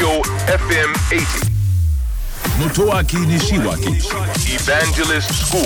[0.00, 1.50] Tokyo FM 80.
[2.58, 4.00] Motoaki Nishiwaki.
[4.48, 5.60] Evangelist School.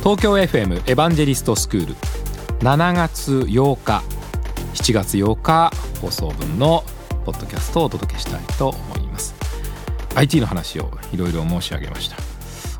[0.00, 1.94] 東京 FM エヴァンジェリストスクール
[2.58, 4.02] 7月8日
[4.74, 5.72] 7月8日
[6.02, 6.84] 放送分の
[7.24, 9.34] ポッドキャストをお届けしたいと思います
[10.14, 12.16] IT の話をいろいろ申し上げました。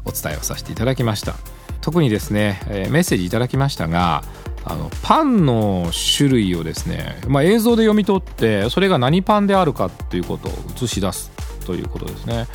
[0.04, 1.34] お伝えをさせていただきました。
[1.80, 4.22] 特にですね、えーメッセージいただきましたが
[4.68, 11.30] あのパンの種類をですね、まあ、映像で読み取ってそれが何パンであるかっていうことを映し出す
[11.64, 12.46] ということですね。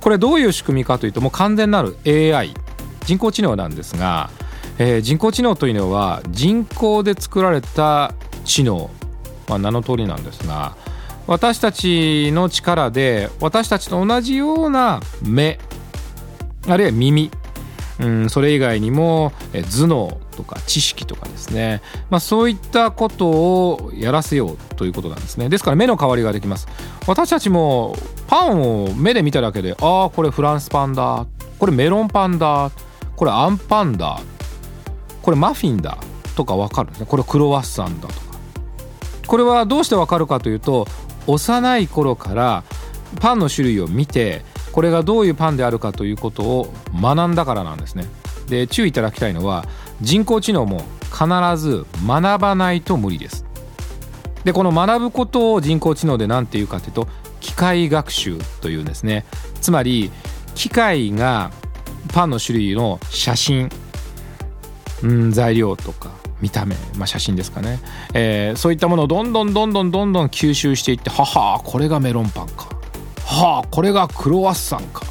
[0.00, 2.54] これどういう仕組みかというともう完全なる AI
[3.04, 4.30] 人工知能なんですが、
[4.78, 8.14] えー人工知能というのは人工で作られた
[8.46, 8.90] 知能、
[9.46, 10.74] まあ、名の通りなんですが
[11.26, 15.58] 私たちの力で私たちと同じような目
[16.66, 17.30] あるいは耳、
[18.00, 25.48] うん、それ以外にも頭脳とか知識とかですね、まあ、そういったことをやらせようということなんですね。
[25.48, 26.68] ですから目の代わりができます。
[27.06, 27.96] 私たちも
[28.28, 31.26] パンを目で見ただけでああこれフランスパンだ。
[31.58, 32.70] これメロンパンだ。
[33.16, 34.20] これアンパンだ。
[35.22, 35.98] これマフィンだ。
[36.36, 37.06] とか分かるんですね。
[37.06, 38.20] これクロワッサンだとか。
[39.26, 40.86] これはどうして分かるかというと
[41.26, 42.62] 幼い頃から
[43.20, 48.06] パンの種類を見てこれがどういうパンであるかということを学んだからなんですね。
[48.48, 49.66] で注意いただきたいのは
[50.00, 53.44] 人工知能も必ず学ばないと無理です。
[54.44, 57.08] でこの学ぶことを人工知能で何て言うかというと
[57.40, 59.24] 機械学習というんですね。
[59.60, 60.10] つまり
[60.54, 61.50] 機械が
[62.12, 63.68] パンの種類の写真
[65.02, 66.10] うん材料とか
[66.40, 67.80] 見た目、まあ、写真ですかね、
[68.14, 72.48] えーそういったものをどんどんどんどんどんどん吸収していってははこれがメロンパン。
[73.38, 75.06] はあこれがクロワッサンか。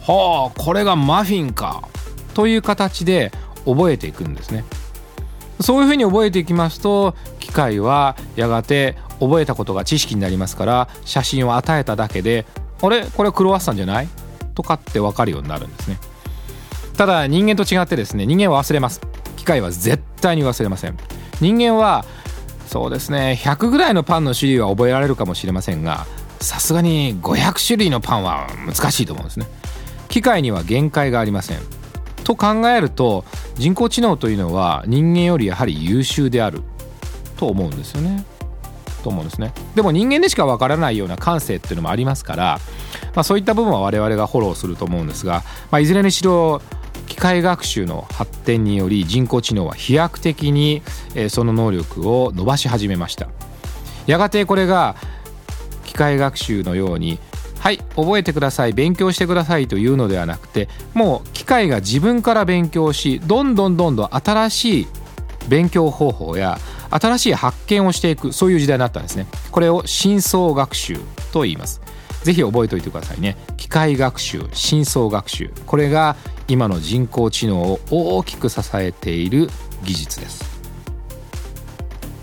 [0.00, 1.88] はあこれがマフィンか。
[2.34, 3.30] という形で
[3.64, 4.64] 覚えていくんですね。
[5.60, 12.44] そういうふうに覚えていきますと機械はやがて覚えたことが知識になりますから写真を与えただけで
[12.82, 13.06] あれ？
[13.06, 14.08] これクロワッサンじゃない？
[14.56, 15.98] とかって分かるようになるんですね。
[16.96, 19.00] ただ人間と違ってですね人間は忘れます。
[19.36, 20.96] 機械は絶対に忘れません。
[21.40, 22.04] 人間は
[22.66, 26.04] そうですね100ぐらいのパンの種類は覚えられるかもしれませんが
[26.44, 29.46] さすがに500種類のパンは難しいと思うんですね。
[30.08, 31.58] 機械には限界がありません。
[32.22, 33.24] と考えると
[33.56, 36.62] 人工知能というのは人間よりやはり優秀である
[37.36, 38.24] と思うんですよね。
[39.02, 39.52] と思うんですね。
[39.74, 42.60] でも人間でしかわからないような感性っていうのもありますから、
[43.14, 46.62] まあ、そういった部分は我々がフォローすると思うんですが、まあ、いずれにしろ
[47.06, 50.82] 機械学習の発展により人工知能は飛躍的に
[51.28, 53.28] その能力を伸ばし始めました。
[54.06, 54.96] やがてこれが
[55.94, 57.20] 機械学習のように
[57.60, 64.86] はい覚えてください勉強してくださいというのではなくてもう機械が自分から勉強しどんどんどんどん新しい
[65.48, 66.58] 勉強方法や
[66.90, 69.26] 新しい発見をしていくそういう時代になったんですね。
[69.50, 70.96] これを深層学習
[71.32, 71.80] と言います。
[72.22, 73.36] ぜひ覚えておいてくださいね。
[73.56, 75.50] 機械学習深層学習。
[75.66, 76.16] これが
[76.48, 79.48] 今の人工知能を大きく支えている
[79.84, 80.60] 技術です。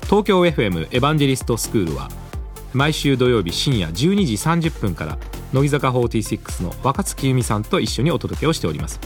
[0.03, 2.09] 東京 FM エヴァンジェリストスクールは
[2.73, 3.93] 毎週土曜日深夜12
[4.25, 5.17] 時30分から
[5.53, 8.99] 乃木坂46の若槻由美さんと一緒にお届けをしております、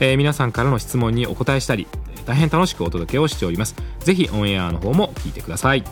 [0.00, 1.86] えー皆さんからの質問にお答えしたり
[2.28, 3.74] 大変楽しくお届けをしております。
[4.00, 5.82] ぜひオンエアの方も聞いてください。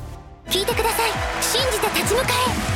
[0.49, 1.10] 聞いてください。
[1.43, 2.26] 信じて立ち向か
[2.72, 2.75] え。